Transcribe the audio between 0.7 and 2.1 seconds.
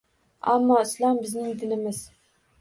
“Islom bizning dinimiz”